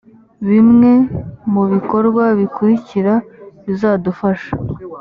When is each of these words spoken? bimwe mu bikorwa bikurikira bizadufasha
bimwe 0.47 0.91
mu 1.51 1.63
bikorwa 1.73 2.23
bikurikira 2.39 3.13
bizadufasha 3.65 4.51